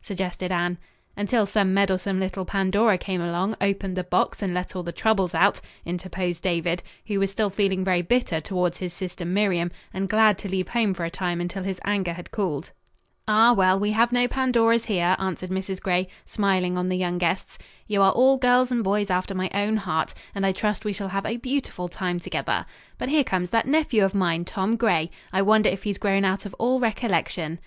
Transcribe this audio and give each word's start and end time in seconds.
suggested 0.00 0.52
Anne. 0.52 0.78
"Until 1.16 1.46
some 1.46 1.74
meddlesome 1.74 2.20
little 2.20 2.44
Pandora 2.44 2.96
came 2.96 3.20
along, 3.20 3.56
opened 3.60 3.96
the 3.96 4.04
box 4.04 4.40
and 4.40 4.54
let 4.54 4.76
all 4.76 4.84
the 4.84 4.92
troubles 4.92 5.34
out," 5.34 5.60
interposed 5.84 6.44
David, 6.44 6.84
who 7.08 7.18
was 7.18 7.32
still 7.32 7.50
feeling 7.50 7.84
very 7.84 8.00
bitter 8.00 8.40
toward 8.40 8.76
his 8.76 8.92
sister 8.92 9.24
Miriam, 9.24 9.72
and 9.92 10.08
glad 10.08 10.38
to 10.38 10.48
leave 10.48 10.68
home 10.68 10.94
for 10.94 11.04
a 11.04 11.10
time 11.10 11.40
until 11.40 11.64
his 11.64 11.80
anger 11.84 12.12
had 12.12 12.30
cooled. 12.30 12.70
"Ah, 13.26 13.52
well, 13.52 13.80
we 13.80 13.90
have 13.90 14.12
no 14.12 14.28
Pandoras 14.28 14.84
here," 14.84 15.16
answered 15.18 15.50
Mrs. 15.50 15.80
Gray, 15.80 16.06
smiling 16.24 16.78
on 16.78 16.88
the 16.88 16.96
young 16.96 17.18
guests. 17.18 17.58
"You 17.88 18.00
are 18.02 18.12
all 18.12 18.36
girls 18.36 18.70
and 18.70 18.84
boys 18.84 19.10
after 19.10 19.34
my 19.34 19.50
own 19.52 19.78
heart, 19.78 20.14
and 20.36 20.46
I 20.46 20.52
trust 20.52 20.84
we 20.84 20.92
shall 20.92 21.08
have 21.08 21.26
a 21.26 21.36
beautiful 21.36 21.88
time 21.88 22.20
together. 22.20 22.64
But 22.96 23.08
here 23.08 23.24
comes 23.24 23.50
that 23.50 23.66
nephew 23.66 24.04
of 24.04 24.14
mine, 24.14 24.44
Tom 24.44 24.76
Gray. 24.76 25.10
I 25.32 25.42
wonder 25.42 25.68
if 25.68 25.82
he's 25.82 25.98
grown 25.98 26.24
out 26.24 26.46
of 26.46 26.54
all 26.60 26.78
recollection." 26.78 27.58